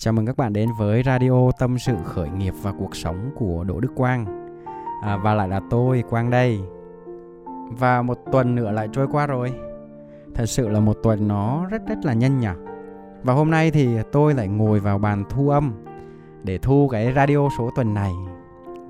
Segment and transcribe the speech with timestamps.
[0.00, 3.64] Chào mừng các bạn đến với radio tâm sự khởi nghiệp và cuộc sống của
[3.64, 4.26] Đỗ Đức Quang.
[5.02, 6.60] À, Và lại là tôi, Quang đây.
[7.70, 9.52] Và một tuần nữa lại trôi qua rồi.
[10.34, 12.48] Thật sự là một tuần nó rất rất là nhanh nhỉ.
[13.22, 15.72] Và hôm nay thì tôi lại ngồi vào bàn thu âm
[16.42, 18.12] Để thu cái radio số tuần này.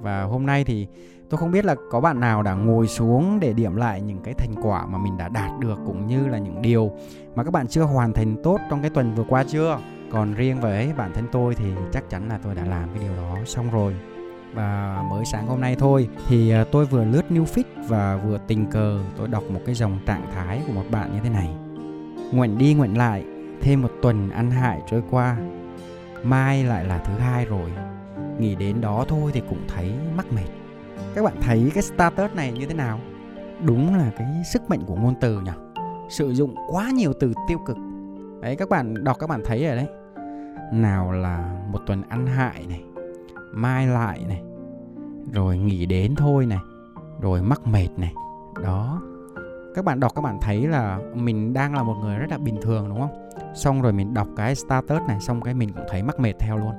[0.01, 0.87] Và hôm nay thì
[1.31, 4.35] tôi không biết là có bạn nào đã ngồi xuống để điểm lại những cái
[4.35, 6.93] thành quả mà mình đã đạt được Cũng như là những điều
[7.35, 9.79] mà các bạn chưa hoàn thành tốt trong cái tuần vừa qua chưa?
[10.13, 13.17] Còn riêng với bản thân tôi thì chắc chắn là tôi đã làm cái điều
[13.17, 13.97] đó xong rồi.
[14.55, 18.39] Và mới sáng hôm nay thôi, thì ờ, tôi vừa lướt new feed và vừa
[18.47, 21.55] tình cờ tôi đọc một cái dòng trạng thái của một bạn như thế này.
[22.33, 23.25] Nguyện đi nguyện lại,
[23.61, 25.37] thêm một tuần ăn hại trôi qua,
[26.23, 27.71] mai lại là thứ hai rồi.
[28.39, 30.49] Nghĩ đến đó thôi thì cũng thấy mắc mệt.
[31.15, 33.01] Các bạn thấy cái status này như thế nào?
[33.65, 35.53] Đúng là cái sức mạnh của ngôn từ nhỉ?
[36.11, 37.77] Sử dụng quá nhiều từ tiêu cực.
[38.41, 39.87] Đấy, các bạn đọc các bạn thấy rồi đấy
[40.73, 42.83] nào là một tuần ăn hại này,
[43.53, 44.43] mai lại này,
[45.33, 46.59] rồi nghỉ đến thôi này,
[47.21, 48.15] rồi mắc mệt này.
[48.63, 49.03] Đó.
[49.75, 52.57] Các bạn đọc các bạn thấy là mình đang là một người rất là bình
[52.63, 53.31] thường, đúng không?
[53.55, 56.59] Xong rồi mình đọc cái status này, xong cái mình cũng thấy mắc mệt theo
[56.59, 56.73] luôn.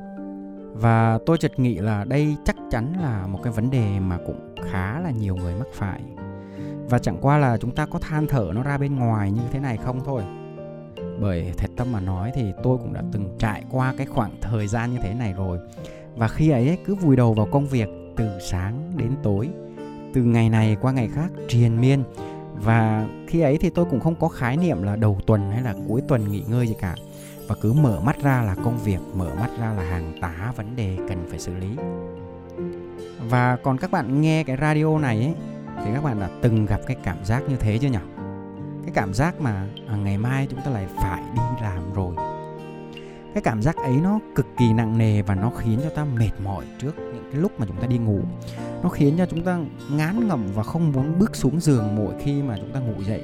[0.73, 4.55] Và tôi chợt nghĩ là đây chắc chắn là một cái vấn đề mà cũng
[4.71, 6.01] khá là nhiều người mắc phải.
[6.89, 9.59] Và chẳng qua là chúng ta có than thở nó ra bên ngoài như thế
[9.59, 10.23] này không thôi
[11.19, 14.67] bởi thật tâm mà nói thì tôi cũng đã từng trải qua cái khoảng thời
[14.67, 15.59] gian như thế này rồi.
[16.15, 19.49] Và khi ấy cứ vùi đầu vào công việc từ sáng đến tối,
[20.13, 22.03] từ ngày này qua ngày khác triền miên.
[22.55, 25.75] Và khi ấy thì tôi cũng không có khái niệm là đầu tuần hay là
[25.87, 26.95] cuối tuần nghỉ ngơi gì cả.
[27.47, 30.75] Và cứ mở mắt ra là công việc, mở mắt ra là hàng tá, vấn
[30.75, 31.75] đề cần phải xử lý.
[33.29, 35.33] Và còn các bạn nghe cái radio này ấy,
[35.85, 37.97] thì các bạn đã từng gặp cái cảm giác như thế chưa nhỉ
[38.85, 42.15] cái cảm giác mà à, ngày mai chúng ta lại phải đi làm rồi.
[43.33, 46.31] Cái cảm giác ấy nó cực kỳ nặng nề và nó khiến cho ta mệt
[46.43, 48.19] mỏi trước những cái lúc mà chúng ta đi ngủ.
[48.83, 49.59] Nó khiến cho chúng ta
[49.91, 53.21] ngán ngẩm và không muốn bước xuống giường mỗi khi mà chúng ta ngủ dậy.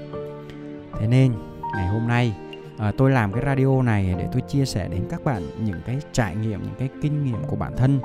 [0.99, 1.33] Thế nên
[1.75, 2.35] ngày hôm nay
[2.77, 5.99] à, tôi làm cái radio này để tôi chia sẻ đến các bạn những cái
[6.11, 7.99] trải nghiệm những cái kinh nghiệm của bản thân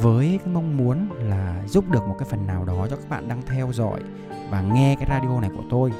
[0.00, 3.28] với cái mong muốn là giúp được một cái phần nào đó cho các bạn
[3.28, 4.00] đang theo dõi
[4.50, 5.92] và nghe cái radio này của tôi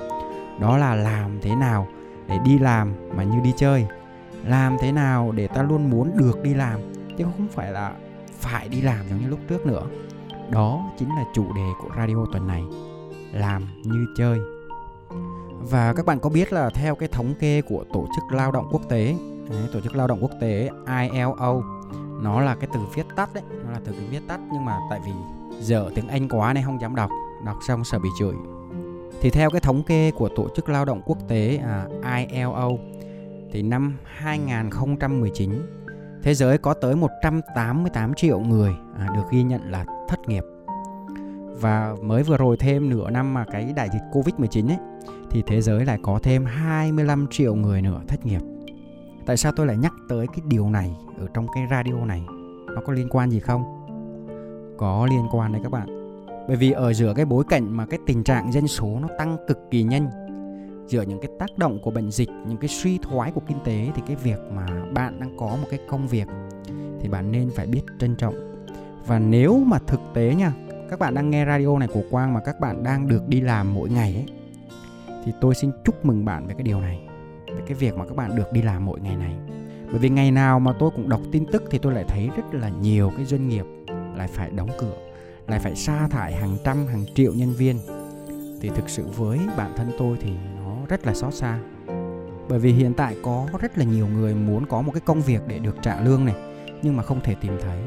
[0.61, 1.87] đó là làm thế nào
[2.29, 3.87] để đi làm mà như đi chơi?
[4.45, 6.81] Làm thế nào để ta luôn muốn được đi làm
[7.19, 7.93] chứ không phải là
[8.41, 9.83] phải đi làm giống như lúc trước nữa?
[10.51, 12.63] Đó chính là chủ đề của radio tuần này
[13.33, 14.39] làm như chơi.
[15.71, 18.69] Và các bạn có biết là theo cái thống kê của tổ chức lao động
[18.71, 19.17] quốc tế
[19.51, 20.71] đấy, tổ chức lao động quốc tế
[21.01, 21.63] ILO
[22.23, 25.01] nó là cái từ viết tắt đấy nó là từ viết tắt nhưng mà tại
[25.07, 25.13] vì
[25.61, 27.11] dở tiếng Anh quá nên không dám đọc
[27.45, 28.35] đọc xong sợ bị chửi
[29.23, 32.71] thì theo cái thống kê của Tổ chức Lao động Quốc tế à, ILO
[33.53, 35.51] thì năm 2019
[36.23, 40.45] thế giới có tới 188 triệu người à, được ghi nhận là thất nghiệp.
[41.61, 44.79] Và mới vừa rồi thêm nửa năm mà cái đại dịch Covid-19 ấy
[45.31, 48.41] thì thế giới lại có thêm 25 triệu người nữa thất nghiệp.
[49.27, 52.23] Tại sao tôi lại nhắc tới cái điều này ở trong cái radio này?
[52.67, 53.63] Nó có liên quan gì không?
[54.79, 56.02] Có liên quan đấy các bạn
[56.49, 59.37] bởi vì ở giữa cái bối cảnh mà cái tình trạng dân số nó tăng
[59.49, 60.11] cực kỳ nhanh,
[60.87, 63.89] giữa những cái tác động của bệnh dịch, những cái suy thoái của kinh tế,
[63.95, 66.29] thì cái việc mà bạn đang có một cái công việc
[67.01, 68.35] thì bạn nên phải biết trân trọng.
[69.07, 70.53] Và nếu mà thực tế nha,
[70.91, 73.75] các bạn đang nghe radio này của quang mà các bạn đang được đi làm
[73.75, 74.27] mỗi ngày ấy,
[75.25, 77.01] thì tôi xin chúc mừng bạn về cái điều này,
[77.47, 79.37] về cái việc mà các bạn được đi làm mỗi ngày này.
[79.91, 82.55] Bởi vì ngày nào mà tôi cũng đọc tin tức thì tôi lại thấy rất
[82.55, 83.65] là nhiều cái doanh nghiệp
[84.17, 84.95] lại phải đóng cửa
[85.47, 87.79] lại phải sa thải hàng trăm, hàng triệu nhân viên.
[88.61, 91.59] Thì thực sự với bản thân tôi thì nó rất là xót xa.
[92.49, 95.41] Bởi vì hiện tại có rất là nhiều người muốn có một cái công việc
[95.49, 96.35] để được trả lương này,
[96.83, 97.79] nhưng mà không thể tìm thấy.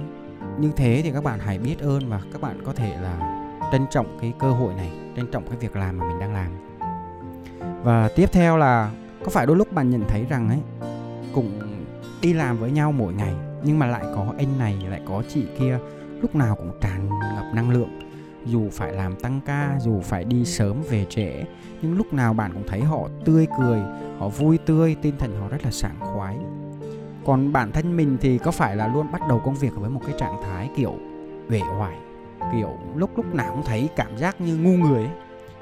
[0.59, 3.85] Như thế thì các bạn hãy biết ơn và các bạn có thể là trân
[3.91, 6.51] trọng cái cơ hội này, trân trọng cái việc làm mà mình đang làm.
[7.83, 8.91] Và tiếp theo là
[9.23, 10.59] có phải đôi lúc bạn nhận thấy rằng ấy
[11.33, 11.61] cũng
[12.21, 13.33] đi làm với nhau mỗi ngày,
[13.63, 15.79] nhưng mà lại có anh này, lại có chị kia
[16.21, 17.99] lúc nào cũng tràn ngập năng lượng.
[18.45, 21.43] Dù phải làm tăng ca, dù phải đi sớm về trễ,
[21.81, 23.79] nhưng lúc nào bạn cũng thấy họ tươi cười,
[24.19, 26.37] họ vui tươi, tinh thần họ rất là sảng khoái.
[27.25, 30.01] Còn bản thân mình thì có phải là luôn bắt đầu công việc với một
[30.07, 30.93] cái trạng thái kiểu
[31.49, 31.97] uể oải,
[32.53, 35.13] kiểu lúc lúc nào cũng thấy cảm giác như ngu người ấy?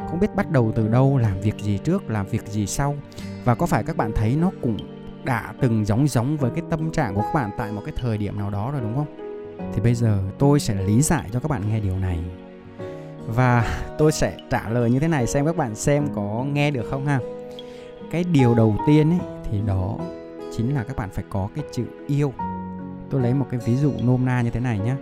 [0.10, 2.96] Không biết bắt đầu từ đâu, làm việc gì trước, làm việc gì sau?
[3.44, 4.78] Và có phải các bạn thấy nó cũng
[5.24, 8.18] đã từng giống giống với cái tâm trạng của các bạn tại một cái thời
[8.18, 9.23] điểm nào đó rồi, đúng không?
[9.74, 12.20] Thì bây giờ tôi sẽ lý giải cho các bạn nghe điều này.
[13.28, 16.86] Và tôi sẽ trả lời như thế này xem các bạn xem có nghe được
[16.90, 17.20] không ha.
[18.12, 19.20] Cái điều đầu tiên ấy,
[19.52, 19.98] thì đó
[20.58, 22.34] chính là các bạn phải có cái chữ yêu.
[23.10, 24.96] Tôi lấy một cái ví dụ nôm na như thế này nhé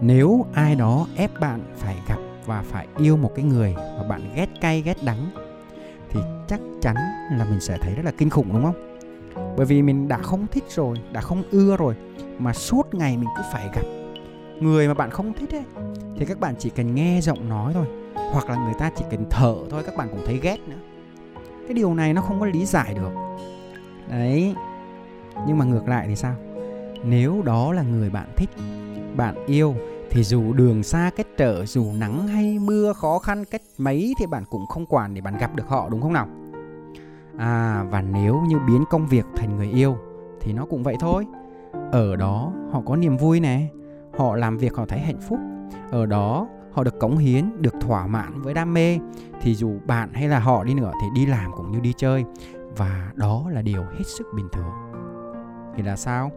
[0.00, 4.32] nếu ai đó ép bạn phải gặp và phải yêu một cái người mà bạn
[4.34, 5.30] ghét cay, ghét đắng,
[6.10, 6.96] thì chắc chắn
[7.38, 8.96] là mình sẽ thấy rất là kinh khủng, đúng không?
[9.56, 11.94] Bởi vì mình đã không thích rồi, đã không ưa rồi
[12.40, 13.82] mà suốt ngày mình cứ phải gặp.
[14.60, 15.64] Người mà bạn không thích ấy,
[16.16, 17.86] thì các bạn chỉ cần nghe giọng nói thôi,
[18.32, 20.76] hoặc là người ta chỉ cần thở thôi, các bạn cũng thấy ghét nữa.
[21.66, 23.10] Cái điều này nó không có lý giải được.
[24.08, 24.54] Đấy,
[25.46, 26.34] nhưng mà ngược lại thì sao?
[27.04, 28.50] Nếu đó là người bạn thích,
[29.16, 29.74] bạn yêu,
[30.10, 34.26] thì dù đường xa cách trở, dù nắng hay mưa khó khăn cách mấy thì
[34.26, 36.28] bạn cũng không quản để bạn gặp được họ, đúng không nào?
[37.38, 39.96] À và nếu như biến công việc thành người yêu,
[40.40, 41.26] thì nó cũng vậy thôi
[41.92, 43.66] ở đó họ có niềm vui nè.
[44.18, 45.38] Họ làm việc họ thấy hạnh phúc.
[45.90, 48.98] Ở đó họ được cống hiến, được thỏa mãn với đam mê.
[49.40, 52.24] Thì dù bạn hay là họ đi nữa thì đi làm cũng như đi chơi.
[52.76, 54.72] Và đó là điều hết sức bình thường.
[55.76, 56.30] Thì là sao?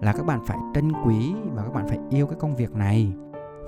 [0.00, 3.12] Là các bạn phải trân quý và các bạn phải yêu cái công việc này.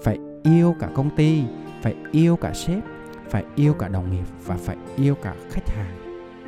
[0.05, 1.45] Phải yêu cả công ty,
[1.83, 2.83] phải yêu cả sếp,
[3.29, 5.97] phải yêu cả đồng nghiệp và phải yêu cả khách hàng.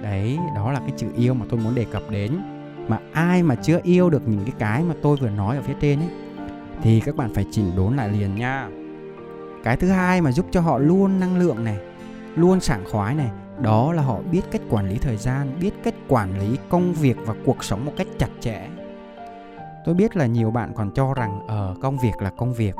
[0.03, 2.33] Đấy, đó là cái chữ yêu mà tôi muốn đề cập đến
[2.89, 5.75] mà ai mà chưa yêu được những cái cái mà tôi vừa nói ở phía
[5.81, 6.09] trên ấy
[6.83, 8.69] thì các bạn phải chỉnh đốn lại liền nha.
[9.65, 11.79] Cái thứ hai mà giúp cho họ luôn năng lượng này
[12.37, 13.31] luôn sảng khoái này
[13.63, 17.17] đó là họ biết cách quản lý thời gian biết cách quản lý công việc
[17.27, 18.69] và cuộc sống một cách chặt chẽ.
[19.85, 22.75] Tôi biết là nhiều bạn còn cho rằng ở uh, công việc là công việc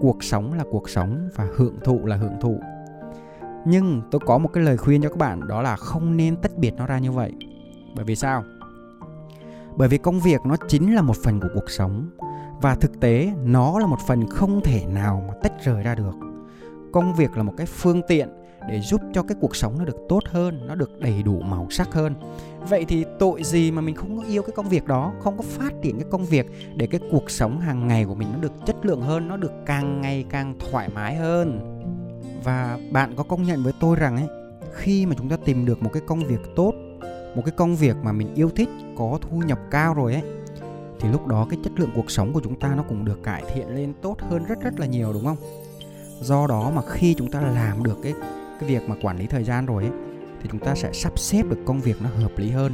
[0.00, 2.60] cuộc sống là cuộc sống và hưởng thụ là hưởng thụ.
[3.66, 6.56] Nhưng tôi có một cái lời khuyên cho các bạn đó là không nên tách
[6.56, 7.32] biệt nó ra như vậy.
[7.94, 8.44] Bởi vì sao?
[9.78, 12.10] Bởi vì công việc nó chính là một phần của cuộc sống.
[12.60, 16.14] Và thực tế, nó là một phần không thể nào mà tách rời ra được.
[16.92, 18.28] Công việc là một cái phương tiện
[18.68, 21.66] để giúp cho cái cuộc sống nó được tốt hơn, nó được đầy đủ màu
[21.70, 22.14] sắc hơn.
[22.68, 25.42] Vậy thì tội gì mà mình không có yêu cái công việc đó, không có
[25.42, 26.46] phát triển cái công việc
[26.76, 29.52] để cái cuộc sống hàng ngày của mình nó được chất lượng hơn, nó được
[29.66, 31.60] càng ngày càng thoải mái hơn?
[32.44, 34.28] Và bạn có công nhận với tôi rằng ấy,
[34.72, 36.72] khi mà chúng ta tìm được một cái công việc tốt
[37.34, 40.22] một cái công việc mà mình yêu thích, có thu nhập cao rồi ấy,
[41.00, 43.42] thì lúc đó cái chất lượng cuộc sống của chúng ta nó cũng được cải
[43.54, 45.36] thiện lên tốt hơn rất rất là nhiều, đúng không?
[46.20, 48.14] Do đó mà khi chúng ta làm được cái
[48.60, 49.92] cái việc mà quản lý thời gian rồi ấy,
[50.42, 52.72] thì chúng ta sẽ sắp xếp được công việc nó hợp lý hơn.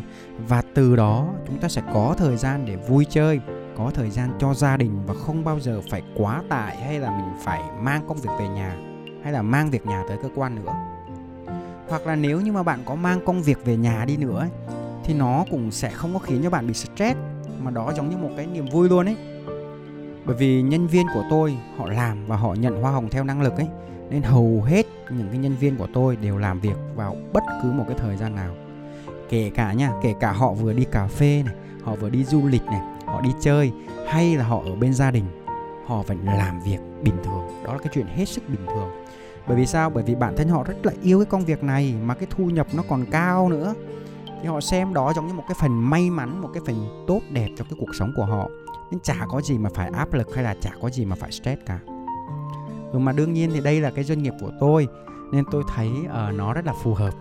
[0.49, 3.41] Và từ đó chúng ta sẽ có thời gian để vui chơi,
[3.77, 7.11] có thời gian cho gia đình và không bao giờ phải quá tải hay là
[7.11, 8.77] mình phải mang công việc về nhà,
[9.23, 10.73] hay là mang việc nhà tới cơ quan nữa
[11.89, 14.47] hoặc là nếu như mà bạn có mang công việc về nhà đi nữa
[15.05, 17.19] thì nó cũng sẽ không có khiến cho bạn bị stress,
[17.59, 19.17] mà đó giống như một cái niềm vui luôn ấy.
[20.25, 23.43] Bởi vì nhân viên của tôi, họ làm và họ nhận hoa hồng theo năng
[23.43, 23.69] lực ấy,
[24.11, 27.73] nên hầu hết những cái nhân viên của tôi đều làm việc vào bất cứ
[27.73, 28.55] một cái thời gian nào.
[29.29, 32.47] Kể cả nha, kể cả họ vừa đi cà phê này, họ vừa đi du
[32.47, 33.73] lịch này, họ đi chơi,
[34.09, 35.25] hay là họ ở bên gia đình,
[35.87, 37.63] họ vẫn làm việc bình thường.
[37.65, 38.91] Đó là cái chuyện hết sức bình thường
[39.49, 39.91] bởi vì sao?
[39.91, 42.45] Bởi vì bản thân họ rất là yêu cái công việc này mà cái thu
[42.45, 43.75] nhập nó còn cao nữa.
[44.43, 47.21] Thì họ xem đó giống như một cái phần may mắn một cái phần tốt
[47.31, 48.49] đẹp cho cái cuộc sống của họ.
[48.91, 51.33] Nên chả có gì mà phải áp lực hay là chả có gì mà phải
[51.33, 51.79] stress cả.
[52.93, 54.89] Ừ, mà đương nhiên thì đây là cái doanh nghiệp của tôi
[55.33, 57.15] nên tôi thấy uh, nó rất là phù hợp.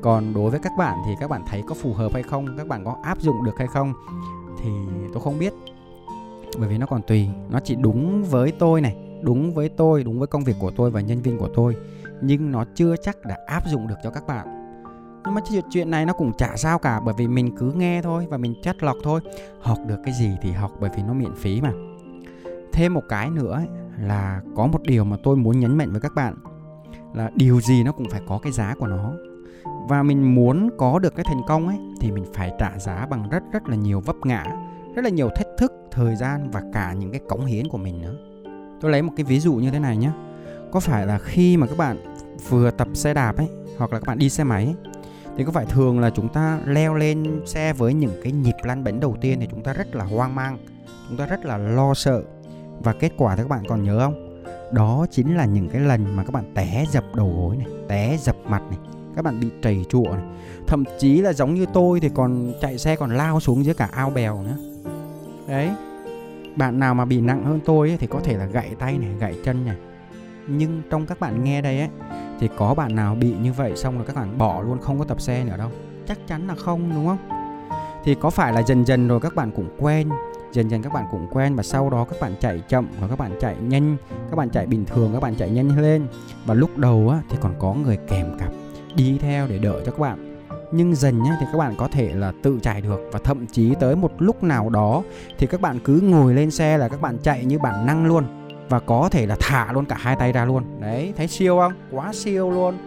[0.00, 2.58] Còn đối với các bạn thì các bạn thấy có phù hợp hay không?
[2.58, 3.94] Các bạn có áp dụng được hay không?
[4.62, 4.70] Thì
[5.12, 5.52] tôi không biết.
[6.58, 7.28] Bởi vì nó còn tùy.
[7.50, 10.90] Nó chỉ đúng với tôi này đúng với tôi, đúng với công việc của tôi
[10.90, 11.76] và nhân viên của tôi,
[12.22, 14.46] nhưng nó chưa chắc đã áp dụng được cho các bạn.
[15.24, 15.40] Nhưng mà
[15.70, 18.54] chuyện này nó cũng chả sao cả, bởi vì mình cứ nghe thôi và mình
[18.62, 19.20] chất lọc thôi.
[19.60, 21.72] Học được cái gì thì học, bởi vì nó miễn phí mà.
[22.72, 23.62] Thêm một cái nữa
[24.00, 26.34] là có một điều mà tôi muốn nhấn mạnh với các bạn,
[27.14, 29.12] là điều gì nó cũng phải có cái giá của nó.
[29.88, 33.28] Và mình muốn có được cái thành công ấy, thì mình phải trả giá bằng
[33.28, 34.44] rất rất là nhiều vấp ngã,
[34.94, 38.02] rất là nhiều thách thức, thời gian và cả những cái cống hiến của mình
[38.02, 38.14] nữa
[38.84, 40.10] tôi lấy một cái ví dụ như thế này nhé
[40.72, 41.96] có phải là khi mà các bạn
[42.48, 43.48] vừa tập xe đạp ấy
[43.78, 44.74] hoặc là các bạn đi xe máy ấy,
[45.36, 48.84] thì có phải thường là chúng ta leo lên xe với những cái nhịp lăn
[48.84, 50.58] bánh đầu tiên thì chúng ta rất là hoang mang
[51.08, 52.22] chúng ta rất là lo sợ?
[52.78, 54.42] Và kết quả thì các bạn còn nhớ không?
[54.72, 58.18] Đó chính là những cái lần mà các bạn té dập đầu gối này té
[58.20, 58.78] dập mặt này
[59.16, 60.24] các bạn bị trầy trụa này.
[60.66, 63.88] Thậm chí là giống như tôi thì còn chạy xe còn lao xuống dưới cả
[63.92, 64.56] ao bèo nữa.
[65.48, 65.70] Đấy
[66.56, 69.10] bạn nào mà bị nặng hơn tôi ấy, thì có thể là gãy tay này
[69.18, 69.76] gãy chân này.
[70.46, 71.88] Nhưng trong các bạn nghe đây ấy
[72.40, 75.04] thì có bạn nào bị như vậy xong rồi các bạn bỏ luôn không có
[75.04, 75.70] tập xe nữa đâu?
[76.08, 77.18] Chắc chắn là không đúng không?
[78.04, 80.08] Thì có phải là dần dần rồi các bạn cũng quen
[80.52, 83.18] dần dần các bạn cũng quen và sau đó các bạn chạy chậm và các
[83.18, 83.96] bạn chạy nhanh
[84.30, 86.06] các bạn chạy bình thường các bạn chạy nhanh lên.
[86.46, 88.52] Và lúc đầu á, thì còn có người kèm cặp
[88.96, 90.33] đi theo để đỡ cho các bạn
[90.76, 93.74] nhưng dần nhé thì các bạn có thể là tự chạy được và thậm chí
[93.80, 95.02] tới một lúc nào đó
[95.38, 98.24] thì các bạn cứ ngồi lên xe là các bạn chạy như bản năng luôn
[98.68, 100.64] và có thể là thả luôn cả hai tay ra luôn.
[100.80, 101.72] Đấy, thấy siêu không?
[101.90, 102.78] Quá siêu luôn.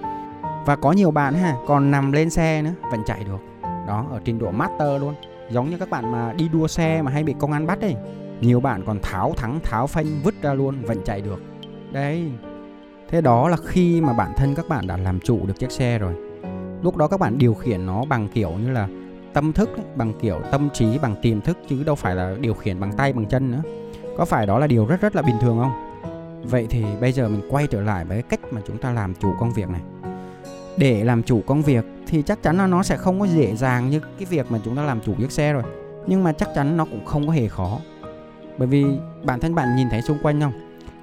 [0.65, 3.39] Và có nhiều bạn ha, còn nằm lên xe nữa, vẫn chạy được.
[3.88, 5.13] Đó, ở trình độ master luôn.
[5.51, 7.96] Giống như các bạn mà đi đua xe mà hay bị công an bắt ấy.
[8.41, 11.41] Nhiều bạn còn tháo thắng, tháo phanh, vứt ra luôn, vẫn chạy được.
[11.91, 12.32] Đấy.
[13.10, 16.00] Thế đó là khi mà bản thân các bạn đã làm chủ được chiếc xe
[16.00, 16.13] rồi
[16.81, 18.88] lúc đó các bạn điều khiển nó bằng kiểu như là
[19.34, 22.53] tâm thức ấy, bằng kiểu tâm trí bằng tiềm thức chứ đâu phải là điều
[22.53, 23.62] khiển bằng tay bằng chân nữa.
[24.17, 25.72] Có phải đó là điều rất rất là bình thường không?
[26.43, 29.34] Vậy thì bây giờ mình quay trở lại với cách mà chúng ta làm chủ
[29.39, 29.81] công việc này.
[30.77, 33.89] Để làm chủ công việc thì chắc chắn là nó sẽ không có dễ dàng
[33.89, 35.63] như cái việc mà chúng ta làm chủ chiếc xe rồi.
[36.07, 37.79] Nhưng mà chắc chắn nó cũng không có hề khó.
[38.57, 38.86] Bởi vì
[39.24, 40.53] bản thân bạn nhìn thấy xung quanh không?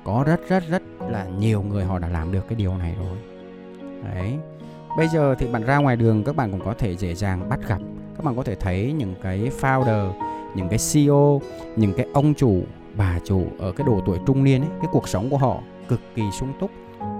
[0.05, 3.19] Có rất rất rất là nhiều người họ đã làm được cái điều này rồi.
[4.05, 4.39] Đấy
[4.97, 7.61] bây giờ thì bạn ra ngoài đường, các bạn cũng có thể dễ dàng bắt
[7.69, 7.79] gặp.
[8.17, 10.13] Các bạn có thể thấy những cái founder,
[10.55, 11.41] những cái CEO
[11.77, 12.63] những cái ông chủ,
[12.97, 16.01] bà chủ ở cái độ tuổi trung niên ấy, cái cuộc sống của họ cực
[16.15, 16.71] kỳ sung túc,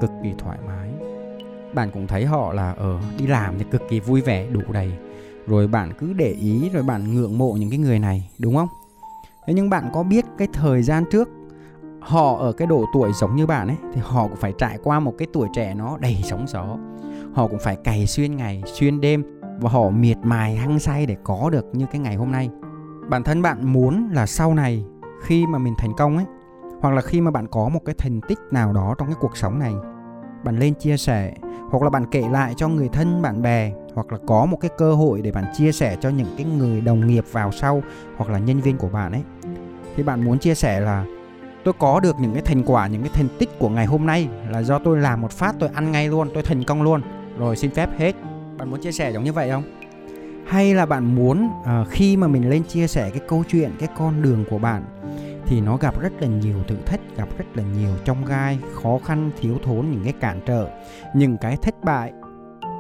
[0.01, 0.91] cực kỳ thoải mái.
[1.75, 4.93] Bạn cũng thấy họ là ở đi làm thì cực kỳ vui vẻ, đủ đầy.
[5.47, 8.69] Rồi bạn cứ để ý, rồi bạn ngưỡng mộ những cái người này, đúng không?
[9.47, 11.29] Thế nhưng bạn có biết cái thời gian trước,
[12.01, 15.01] họ ở cái độ tuổi giống như bạn ấy, thì họ cũng phải trải qua
[15.01, 16.77] một cái tuổi trẻ nó đầy sóng gió
[17.35, 19.25] họ cũng phải cày xuyên ngày, xuyên đêm
[19.61, 22.51] và họ miệt mài hăng say để có được như cái ngày hôm nay.
[23.09, 24.85] Bản thân bạn muốn là sau này
[25.23, 26.27] khi mà mình thành công ấy,
[26.81, 29.37] hoặc là khi mà bạn có một cái thành tích nào đó trong cái cuộc
[29.37, 29.73] sống này,
[30.45, 31.35] bạn lên chia sẻ,
[31.71, 34.71] hoặc là bạn kể lại cho người thân, bạn bè, hoặc là có một cái
[34.79, 37.83] cơ hội để bạn chia sẻ cho những cái người đồng nghiệp vào sau,
[38.17, 39.23] hoặc là nhân viên của bạn ấy,
[39.97, 41.05] thì bạn muốn chia sẻ là,
[41.65, 44.29] tôi có được những cái thành quả, những cái thành tích của ngày hôm nay
[44.51, 47.03] là do tôi làm một phát, tôi ăn ngay luôn, tôi thành công luôn
[47.39, 48.13] rồi xin phép hết.
[48.59, 49.63] Bạn muốn chia sẻ giống như vậy không?
[50.47, 53.89] Hay là bạn muốn uh, khi mà mình lên chia sẻ cái câu chuyện cái
[53.97, 54.85] con đường của bạn
[55.47, 58.99] thì nó gặp rất là nhiều thử thách gặp rất là nhiều trong gai khó
[59.05, 60.69] khăn thiếu thốn những cái cản trở
[61.15, 62.13] những cái thất bại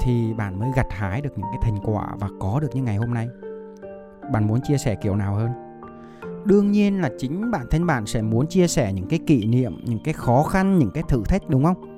[0.01, 2.97] thì bạn mới gặt hái được những cái thành quả và có được như ngày
[2.97, 3.29] hôm nay.
[4.33, 5.51] Bạn muốn chia sẻ kiểu nào hơn?
[6.45, 9.85] Đương nhiên là chính bản thân bạn sẽ muốn chia sẻ những cái kỷ niệm
[9.85, 11.94] những cái khó khăn những cái thử thách đúng không?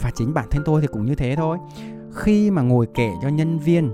[0.00, 1.58] Và chính bản thân tôi thì cũng như thế thôi.
[2.14, 3.92] Khi mà ngồi kể cho nhân viên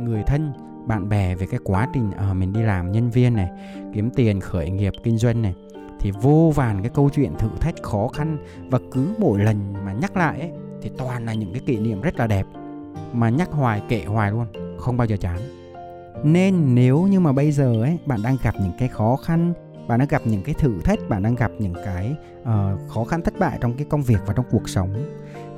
[0.00, 0.52] người thân
[0.86, 3.50] bạn bè về cái quá trình à, mình đi làm nhân viên này
[3.94, 5.54] kiếm tiền khởi nghiệp kinh doanh này
[6.00, 8.38] thì vô vàn cái câu chuyện thử thách khó khăn
[8.70, 10.50] và cứ mỗi lần mà nhắc lại ấy,
[10.82, 12.46] thì toàn là những cái kỷ niệm rất là đẹp
[13.12, 14.46] mà nhắc hoài kể hoài luôn
[14.78, 15.38] không bao giờ chán.
[16.24, 19.52] Nên nếu như mà bây giờ ấy bạn đang gặp những cái khó khăn
[19.88, 23.22] bạn đang gặp những cái thử thách bạn đang gặp những cái uh, khó khăn
[23.22, 24.94] thất bại trong cái công việc và trong cuộc sống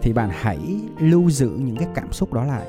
[0.03, 0.59] thì bạn hãy
[0.99, 2.67] lưu giữ những cái cảm xúc đó lại.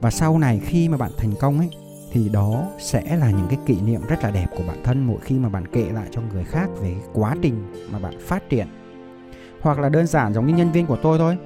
[0.00, 1.68] Và sau này khi mà bạn thành công ấy
[2.12, 5.18] thì đó sẽ là những cái kỷ niệm rất là đẹp của bản thân mỗi
[5.22, 8.66] khi mà bạn kể lại cho người khác về quá trình mà bạn phát triển.
[9.60, 11.36] Hoặc là đơn giản giống như nhân viên của tôi thôi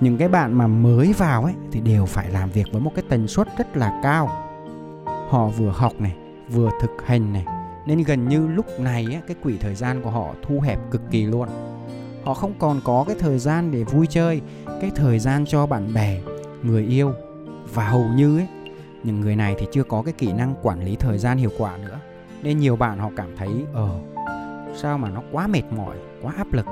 [0.00, 3.04] những cái bạn mà mới vào ấy thì đều phải làm việc với một cái
[3.08, 4.28] tần suất rất là cao.
[5.28, 6.16] Họ vừa học này
[6.50, 7.44] vừa thực hành này
[7.86, 11.02] nên gần như lúc này ấy, cái quỹ thời gian của họ thu hẹp cực
[11.10, 11.48] kỳ luôn
[12.28, 14.40] họ không còn có cái thời gian để vui chơi,
[14.80, 16.20] cái thời gian cho bạn bè,
[16.62, 17.12] người yêu.
[17.74, 18.46] Và hầu như ấy,
[19.04, 21.76] những người này thì chưa có cái kỹ năng quản lý thời gian hiệu quả
[21.76, 21.98] nữa.
[22.42, 23.88] Nên nhiều bạn họ cảm thấy ờ
[24.76, 26.66] sao mà nó quá mệt mỏi, quá áp lực.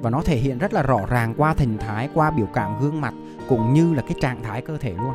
[0.00, 3.00] Và nó thể hiện rất là rõ ràng qua thần thái, qua biểu cảm gương
[3.00, 3.14] mặt,
[3.48, 5.14] cũng như là cái trạng thái cơ thể luôn.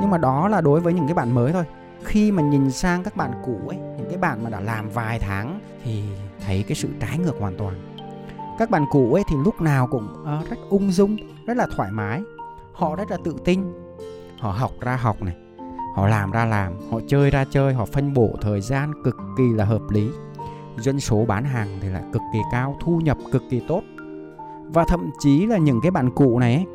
[0.00, 1.64] Nhưng mà đó là đối với những cái bạn mới thôi.
[2.04, 5.18] Khi mà nhìn sang các bạn cũ ấy, những cái bạn mà đã làm vài
[5.18, 6.04] tháng, thì
[6.46, 7.74] thấy cái sự trái ngược hoàn toàn
[8.60, 11.90] các bạn cũ ấy thì lúc nào cũng uh, rất ung dung rất là thoải
[11.92, 12.22] mái.
[12.72, 13.60] Họ rất là tự tin.
[14.38, 15.36] Họ học ra học này
[15.94, 19.52] họ làm ra làm họ chơi ra chơi họ phân bổ thời gian cực kỳ
[19.54, 20.08] là hợp lý.
[20.76, 23.82] Doanh số bán hàng thì lại cực kỳ cao thu nhập cực kỳ tốt.
[24.64, 26.66] Và thậm chí là những cái bạn cụ này ấy,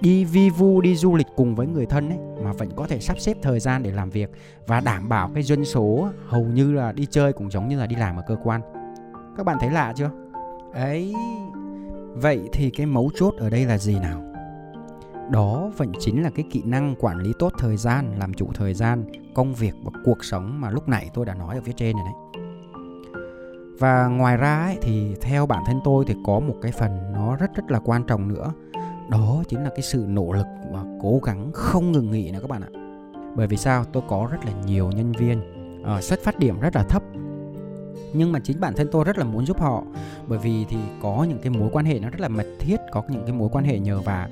[0.00, 3.00] đi vi vu đi du lịch cùng với người thân ấy mà vẫn có thể
[3.00, 4.30] sắp xếp thời gian để làm việc
[4.66, 7.86] và đảm bảo cái doanh số hầu như là đi chơi cũng giống như là
[7.86, 8.60] đi làm ở cơ quan.
[9.36, 10.10] Các bạn thấy lạ chưa?
[10.72, 11.14] Ấy
[12.14, 14.22] vậy thì cái mấu chốt ở đây là gì nào?
[15.30, 18.74] Đó vẫn chính là cái kỹ năng quản lý tốt thời gian làm chủ thời
[18.74, 21.96] gian công việc và cuộc sống mà lúc nãy tôi đã nói ở phía trên
[21.96, 22.44] này đấy.
[23.78, 27.36] Và ngoài ra ấy, thì theo bản thân tôi thì có một cái phần nó
[27.36, 28.52] rất rất là quan trọng nữa.
[29.10, 32.50] Đó chính là cái sự nỗ lực và cố gắng không ngừng nghỉ nữa các
[32.50, 32.68] bạn ạ.
[33.36, 33.84] Bởi vì sao?
[33.84, 35.40] Tôi có rất là nhiều nhân viên
[35.96, 37.02] uh, xuất phát điểm rất là thấp
[38.12, 39.82] nhưng mà chính bản thân tôi rất là muốn giúp họ.
[40.26, 43.02] Bởi vì thì có những cái mối quan hệ nó rất là mật thiết, có
[43.08, 44.28] những cái mối quan hệ nhờ vả.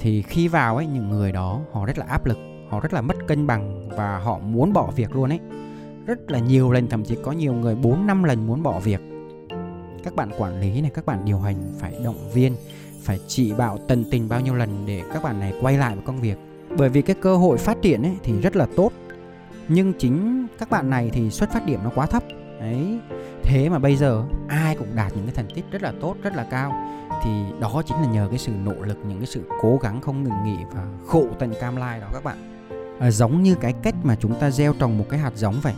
[0.00, 3.00] Thì khi vào ấy, những người đó, họ rất là áp lực, họ rất là
[3.00, 5.40] mất cân bằng và họ muốn bỏ việc luôn ấy.
[6.06, 9.00] Rất là nhiều lần, thậm chí có nhiều người 4 năm lần muốn bỏ việc.
[10.04, 12.56] Các bạn quản lý này, các bạn điều hành phải động viên,
[13.02, 16.04] phải chỉ bảo tận tình bao nhiêu lần để các bạn này quay lại với
[16.06, 16.38] công việc.
[16.78, 18.92] Bởi vì cái cơ hội phát triển ấy thì rất là tốt.
[19.68, 22.22] Nhưng chính các bạn này thì xuất phát điểm nó quá thấp
[22.64, 22.98] đấy.
[23.42, 26.34] Thế mà bây giờ ai cũng đạt những cái thành tích rất là tốt rất
[26.36, 26.72] là cao.
[27.24, 27.30] Thì
[27.60, 30.44] đó chính là nhờ cái sự nỗ lực những cái sự cố gắng không ngừng
[30.44, 32.68] nghỉ và khổ tận cam lai đó các bạn.
[33.00, 35.74] À, giống như cái cách mà chúng ta gieo trồng một cái hạt giống vậy.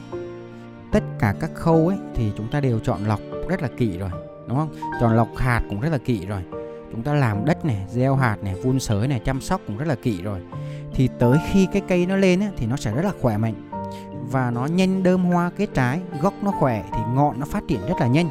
[0.93, 4.11] Tất cả các khâu ấy thì chúng ta đều chọn lọc rất là kỹ rồi
[4.49, 4.75] đúng không?
[5.01, 6.43] Chọn lọc hạt cũng rất là kỹ rồi.
[6.93, 9.89] Chúng ta làm đất này gieo hạt này vun sới này chăm sóc cũng rất
[9.89, 10.41] là kỹ rồi.
[10.95, 13.55] Thì tới khi cái cây nó lên ấy, thì nó sẽ rất là khỏe mạnh
[14.31, 17.81] và nó nhanh đơm hoa kết trái gốc nó khỏe thì ngọn nó phát triển
[17.89, 18.29] rất là nhanh.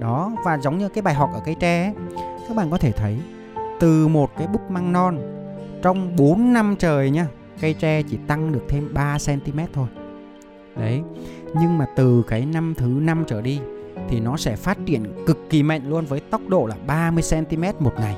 [0.00, 1.94] Đó và giống như cái bài học ở cây tre ấy,
[2.48, 3.18] các bạn có thể thấy
[3.80, 5.18] từ một cái búp măng non
[5.82, 7.26] trong 4 năm trời nha
[7.60, 9.86] cây tre chỉ tăng được thêm 3 cm thôi.
[10.76, 11.02] Đấy
[11.60, 13.60] nhưng mà từ cái năm thứ năm trở đi
[14.08, 17.64] thì nó sẽ phát triển cực kỳ mạnh luôn với tốc độ là 30 cm
[17.78, 18.16] một ngày.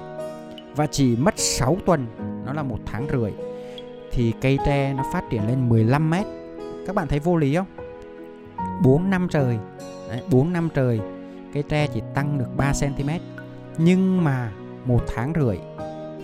[0.76, 2.06] Và chỉ mất 6 tuần
[2.46, 3.32] nó là một tháng rưỡi
[4.12, 6.26] thì cây tre nó phát triển lên 15 mét
[6.86, 7.66] các bạn thấy vô lý không?
[8.82, 9.58] 4 năm trời
[10.08, 11.00] Đấy, 4 năm trời
[11.54, 13.10] cây tre chỉ tăng được 3 cm
[13.78, 14.52] nhưng mà
[14.84, 15.58] một tháng rưỡi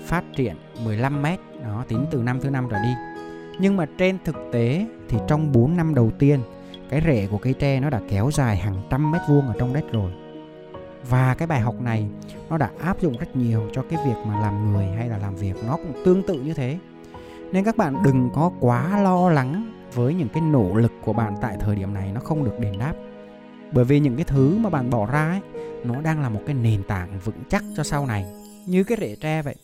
[0.06, 2.94] phát triển 15 mét đó tính từ năm thứ năm trở đi.
[3.60, 6.40] Nhưng mà trên thực tế thì trong 4 năm đầu tiên
[6.90, 9.72] cái rễ của cây tre nó đã kéo dài hàng trăm mét vuông ở trong
[9.72, 10.12] đất rồi.
[11.08, 12.08] Và cái bài học này
[12.50, 15.36] nó đã áp dụng rất nhiều cho cái việc mà làm người hay là làm
[15.36, 15.54] việc.
[15.66, 16.78] Nó cũng tương tự như thế
[17.52, 21.34] nên các bạn đừng có quá lo lắng với những cái nỗ lực của bạn
[21.40, 22.92] tại thời điểm này nó không được đền đáp.
[23.72, 25.40] Bởi vì những cái thứ mà bạn bỏ ra ấy,
[25.84, 28.26] nó đang là một cái nền tảng vững chắc cho sau này,
[28.66, 29.54] như cái rễ tre vậy.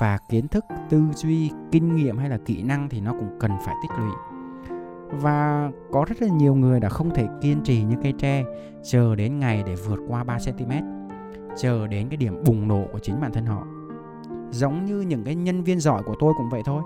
[0.00, 3.50] Và kiến thức, tư duy, kinh nghiệm hay là kỹ năng thì nó cũng cần
[3.64, 4.10] phải tích lũy.
[5.20, 8.44] Và có rất là nhiều người đã không thể kiên trì như cây tre,
[8.82, 10.72] chờ đến ngày để vượt qua 3 cm
[11.56, 13.66] chờ đến cái điểm bùng nổ của chính bản thân họ
[14.50, 16.82] giống như những cái nhân viên giỏi của tôi cũng vậy thôi.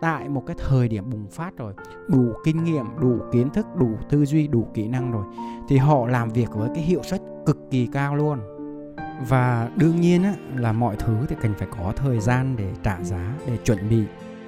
[0.00, 1.74] Tại một cái thời điểm bùng phát rồi
[2.08, 5.24] đủ kinh nghiệm đủ kiến thức đủ tư duy đủ kỹ năng rồi
[5.68, 8.38] thì họ làm việc với cái hiệu suất cực kỳ cao luôn.
[9.28, 13.02] Và đương nhiên á, là mọi thứ thì cần phải có thời gian để trả
[13.02, 14.04] giá để chuẩn bị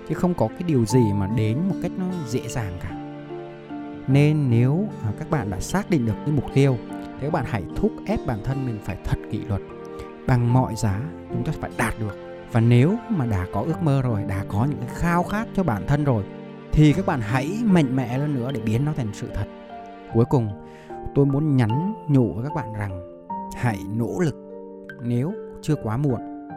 [0.09, 2.91] chứ không có cái điều gì mà đến một cách nó dễ dàng cả.
[4.09, 7.45] Nên nếu à, các bạn đã xác định được cái mục tiêu thì các bạn
[7.49, 9.61] hãy thúc ép bản thân mình phải thật kỷ luật.
[10.27, 11.01] Bằng mọi giá
[11.31, 14.65] chúng ta phải đạt được và nếu mà đã có ước mơ rồi đã có
[14.65, 16.25] những cái khao khát cho bản thân rồi
[16.73, 19.47] thì các bạn hãy mạnh mẽ hơn nữa để biến nó thành sự thật.
[20.15, 20.49] Cuối cùng
[21.15, 23.23] tôi muốn nhắn nhủ với các bạn rằng
[23.57, 24.35] hãy nỗ lực
[25.03, 25.33] nếu
[25.63, 26.49] chưa quá muộn.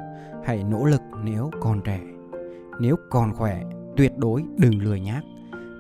[0.46, 2.00] Hãy nỗ lực nếu còn trẻ.
[2.80, 3.62] Nếu còn khỏe
[3.98, 5.22] tuyệt đối đừng lười nhác.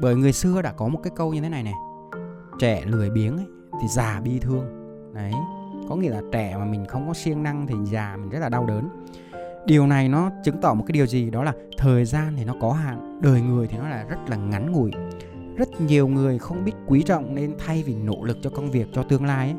[0.01, 1.73] Bởi người xưa đã có một cái câu như thế này này
[2.59, 3.47] trẻ lười biếng ấy,
[3.81, 4.65] thì già bi thương.
[5.13, 5.33] Đấy
[5.89, 8.49] có nghĩa là trẻ mà mình không có siêng năng thì già mình rất là
[8.49, 8.89] đau đớn
[9.65, 11.29] điều này nó chứng tỏ một cái điều gì?
[11.29, 14.35] Đó là thời gian thì nó có hạn đời người thì nó là rất là
[14.35, 14.91] ngắn ngủi.
[15.55, 18.87] Rất nhiều người không biết quý trọng nên thay vì nỗ lực cho công việc
[18.93, 19.55] cho tương lai ấy,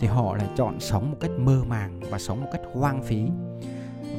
[0.00, 3.22] thì họ lại chọn sống một cách mơ màng và sống một cách hoang phí.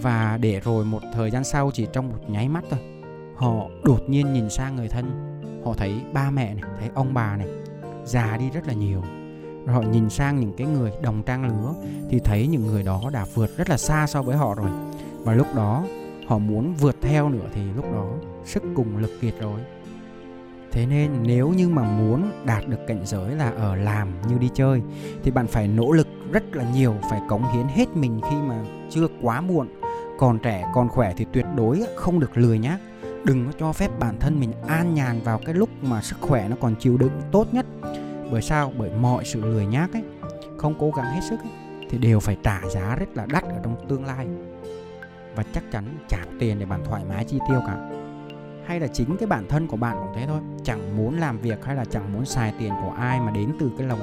[0.02, 2.80] Và để rồi một thời gian sau chỉ trong một nháy mắt thôi
[3.40, 5.06] họ đột nhiên nhìn sang người thân.
[5.66, 7.48] Họ thấy ba mẹ này thấy ông bà này
[8.06, 9.02] già đi rất là nhiều.
[9.66, 11.74] Rồi họ nhìn sang những cái người đồng trang lứa
[12.10, 14.70] thì thấy những người đó đã vượt rất là xa so với họ rồi
[15.24, 15.86] và lúc đó
[16.28, 18.08] họ muốn vượt theo nữa thì lúc đó
[18.46, 19.60] sức cùng lực kiệt rồi
[20.72, 24.50] thế nên nếu như mà muốn đạt được cảnh giới là ở làm như đi
[24.54, 24.82] chơi
[25.24, 28.64] thì bạn phải nỗ lực rất là nhiều phải cống hiến hết mình khi mà
[28.90, 29.68] chưa quá muộn.
[30.18, 32.80] Còn trẻ còn khỏe thì tuyệt đối không được lười nhác
[33.24, 36.48] đừng có cho phép bản thân mình an nhàn vào cái lúc mà sức khỏe
[36.50, 37.66] nó còn chịu đựng tốt nhất.
[38.32, 38.74] Bởi sao?
[38.78, 40.04] Bởi mọi sự lười nhác ấy
[40.58, 41.52] không cố gắng hết sức ấy,
[41.90, 44.28] thì đều phải trả giá rất là đắt ở trong tương lai
[45.40, 47.90] và chắc chắn trả tiền để bạn thoải mái chi tiêu cả.
[48.66, 51.66] Hay là chính cái bản thân của bạn cũng thế thôi, chẳng muốn làm việc
[51.66, 54.00] hay là chẳng muốn xài tiền của ai mà đến từ cái lòng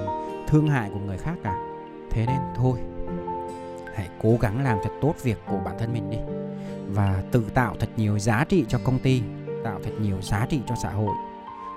[0.48, 1.56] thương hại của người khác cả.
[2.10, 2.78] Thế nên thôi,
[3.94, 6.18] hãy cố gắng làm thật tốt việc của bản thân mình đi.
[6.88, 9.22] Và tự tạo thật nhiều giá trị cho công ty,
[9.64, 11.14] tạo thật nhiều giá trị cho xã hội.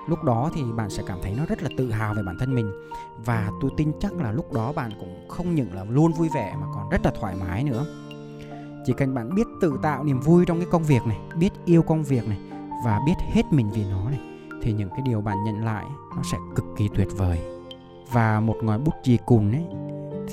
[0.08, 2.54] Lúc đó thì bạn sẽ cảm thấy nó rất là tự hào về bản thân
[2.54, 2.72] mình.
[3.24, 6.54] Và tôi tin chắc là lúc đó bạn cũng không những là luôn vui vẻ
[6.60, 7.86] mà còn rất là thoải mái nữa
[8.84, 11.82] chỉ cần bạn biết tự tạo niềm vui trong cái công việc này, biết yêu
[11.82, 12.38] công việc này
[12.84, 14.20] và biết hết mình vì nó này,
[14.62, 15.84] thì những cái điều bạn nhận lại
[16.16, 17.38] nó sẽ cực kỳ tuyệt vời.
[18.12, 19.64] Và một ngòi bút chì cùn ấy,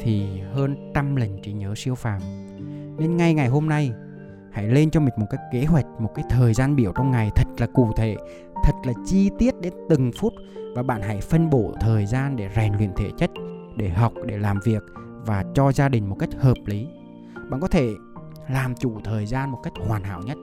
[0.01, 2.21] thì hơn trăm lần trí nhớ siêu phàm.
[2.97, 3.91] Nên ngay ngày hôm nay,
[4.51, 7.29] hãy lên cho mình một cái kế hoạch, một cái thời gian biểu trong ngày
[7.35, 8.15] thật là cụ thể,
[8.63, 10.33] thật là chi tiết đến từng phút
[10.75, 13.31] và bạn hãy phân bổ thời gian để rèn luyện thể chất,
[13.75, 14.83] để học, để làm việc
[15.25, 16.87] và cho gia đình một cách hợp lý.
[17.49, 17.93] Bạn có thể
[18.49, 20.37] làm chủ thời gian một cách hoàn hảo nhất.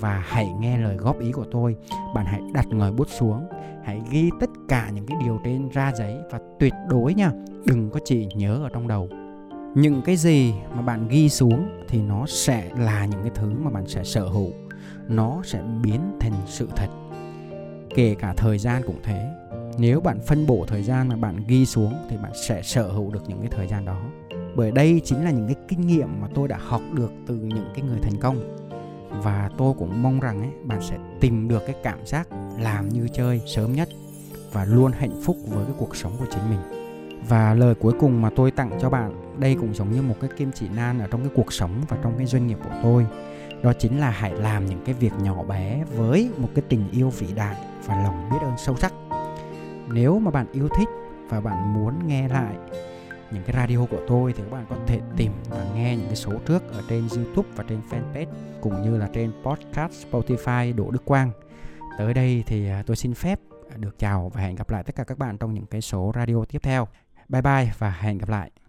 [0.00, 1.76] Và hãy nghe lời góp ý của tôi.
[2.14, 3.48] Bạn hãy đặt ngòi bút xuống.
[3.84, 7.30] Hãy ghi tất cả những cái điều trên ra giấy và tuyệt đối nha,
[7.66, 9.08] đừng có chỉ nhớ ở trong đầu.
[9.74, 13.70] Những cái gì mà bạn ghi xuống thì nó sẽ là những cái thứ mà
[13.70, 14.50] bạn sẽ sở hữu.
[15.08, 16.88] Nó sẽ biến thành sự thật.
[17.94, 19.28] Kể cả thời gian cũng thế.
[19.78, 23.10] Nếu bạn phân bổ thời gian mà bạn ghi xuống thì bạn sẽ sở hữu
[23.10, 24.00] được những cái thời gian đó
[24.54, 27.70] bởi đây chính là những cái kinh nghiệm mà tôi đã học được từ những
[27.74, 28.58] cái người thành công.
[29.22, 33.08] Và tôi cũng mong rằng ấy, bạn sẽ tìm được cái cảm giác làm như
[33.12, 33.88] chơi sớm nhất
[34.52, 36.60] và luôn hạnh phúc với cái cuộc sống của chính mình.
[37.28, 40.30] Và lời cuối cùng mà tôi tặng cho bạn đây cũng giống như một cái
[40.36, 43.06] kim chỉ nan ở trong cái cuộc sống và trong cái doanh nghiệp của tôi.
[43.62, 47.10] Đó chính là hãy làm những cái việc nhỏ bé với một cái tình yêu
[47.10, 48.92] vĩ đại và lòng biết ơn sâu sắc.
[49.88, 50.88] Nếu mà bạn yêu thích
[51.28, 52.54] và bạn muốn nghe lại
[53.34, 56.16] những cái radio của tôi thì các bạn có thể tìm và nghe những cái
[56.16, 58.26] số trước ở trên YouTube và trên fanpage,
[58.60, 61.30] cũng như là trên podcast Spotify Đỗ Đức Quang.
[61.98, 63.40] Tới đây thì à, tôi xin phép
[63.76, 66.44] được chào và hẹn gặp lại tất cả các bạn trong những cái số radio
[66.48, 66.88] tiếp theo.
[67.28, 68.61] Bye bye và hẹn gặp lại.